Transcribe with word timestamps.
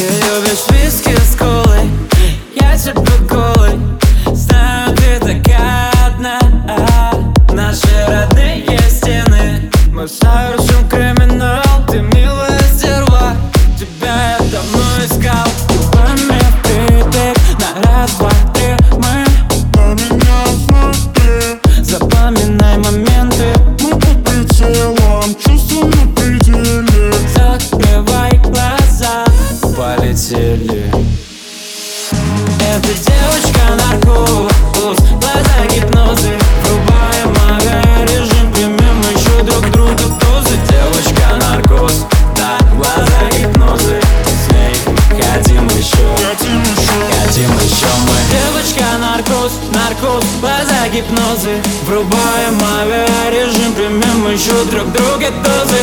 Любишь 0.00 0.64
виски 0.70 1.14
с 1.14 1.36
колой. 1.36 1.90
Я 2.56 2.74
тебя 2.74 2.94
голый 3.28 3.78
Знаю, 4.32 4.96
ты 4.96 5.20
такая 5.20 5.92
одна. 6.06 6.38
Наши 7.52 7.86
родные 8.08 8.78
стены. 8.88 9.70
Мы 9.92 10.08
совершим 10.08 10.88
криминал. 10.88 11.84
Ты 11.86 12.00
милая 12.00 12.58
стерва. 12.74 13.36
Тебя 13.78 14.38
я 14.38 14.38
давно 14.38 15.04
искал. 15.04 15.46
Губами 15.68 16.40
впритык 16.62 17.36
На 17.60 17.82
раз, 17.82 18.12
два, 18.16 18.30
Мы 18.96 19.26
Запоминай 21.84 22.78
моменты. 22.78 23.52
Мы 23.82 23.90
под 23.90 24.24
прицелом 24.24 25.34
Чувства 25.44 25.90
Эта 32.70 32.86
девочка 32.86 33.62
наркоз 33.82 34.96
Глаза 35.18 35.66
гипнозы. 35.74 36.30
Врубаем 36.62 37.34
авиарежим 37.50 38.52
Примем 38.52 39.00
еще 39.12 39.42
друг 39.42 39.68
друга 39.72 40.04
дозы 40.20 40.56
Девочка 40.70 41.36
наркоз 41.40 42.06
Да, 42.36 42.58
глаза 42.76 43.28
гипнозы. 43.36 44.00
С 44.24 44.52
ней 44.52 44.74
хотим 45.20 45.66
еще 45.66 46.10
Хотим 46.30 46.62
еще. 46.62 46.90
Хотим 47.24 47.50
еще 47.58 47.86
мы. 48.06 48.14
Девочка 48.30 48.84
наркоз, 49.00 49.52
наркоз, 49.72 50.24
глаза 50.40 50.88
гипнозы. 50.92 51.60
Врубаем 51.86 52.58
авиарежим, 52.78 53.72
примем 53.72 54.32
еще 54.32 54.64
друг 54.70 54.92
друга 54.92 55.30
дозы 55.42 55.76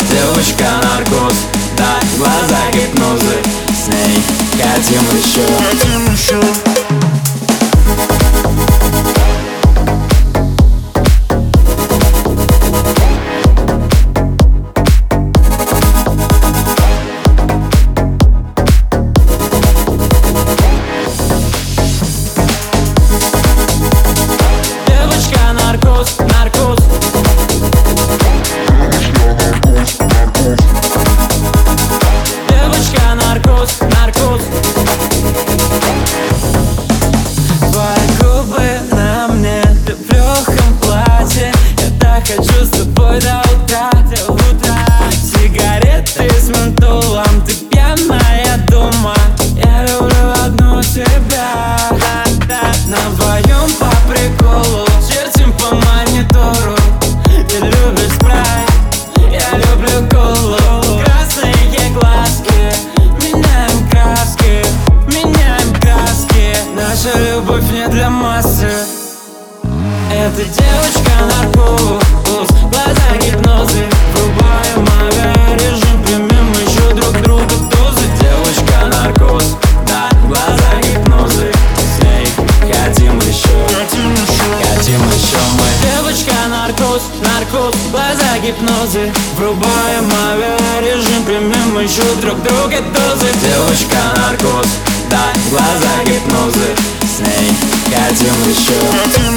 эта 70.28 70.44
девочка 70.44 71.12
наркоз 71.30 72.48
Глаза 72.70 73.16
гипнозы 73.20 73.84
Врубаем 74.14 74.86
авиарежим 75.00 76.02
Примем 76.04 76.52
еще 76.52 76.94
друг 76.94 77.22
друга 77.22 77.54
дозы 77.70 78.04
Девочка 78.20 78.86
наркоз 78.86 79.56
Да, 79.86 80.10
глаза 80.26 80.80
гипнозы 80.82 81.52
С 81.76 82.02
ней 82.02 82.26
хотим 82.60 83.18
еще 83.20 83.56
Хотим 83.68 84.12
еще 84.12 84.48
Хотим 84.62 85.00
еще 85.08 85.38
мы. 85.56 85.66
Девочка 85.82 86.34
наркоз, 86.48 87.02
наркоз, 87.22 87.74
глаза 87.90 88.38
гипнозы 88.42 89.12
Врубаем 89.36 90.10
авиарежим, 90.30 91.24
примем 91.24 91.78
еще 91.80 92.02
друг 92.20 92.42
друга 92.42 92.80
дозы 92.80 93.28
Девочка 93.40 93.98
наркоз, 94.16 94.68
да, 95.10 95.32
глаза 95.50 96.04
гипнозы 96.04 96.74
С 97.02 97.20
ней 97.20 97.50
хотим 97.86 98.50
еще, 98.50 98.78
Хотим 98.90 99.27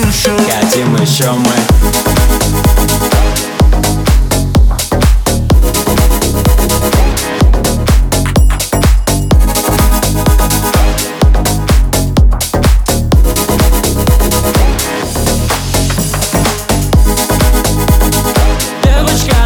хотим 0.71 0.95
еще 0.95 1.29
мы. 1.31 1.51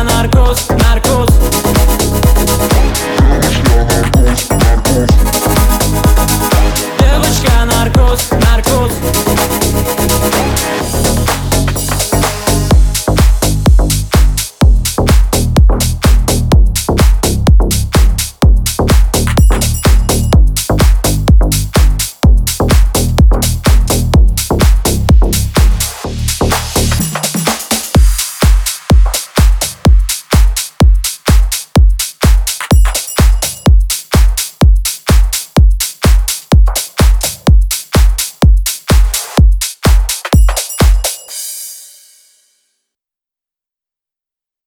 Наркоз 0.03 0.67